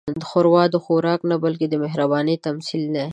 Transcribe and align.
ښوروا 0.29 0.63
د 0.73 0.75
خوراک 0.83 1.21
نه، 1.29 1.35
بلکې 1.43 1.65
د 1.69 1.73
مهربانۍ 1.83 2.35
تمثیل 2.45 2.83
دی. 2.95 3.05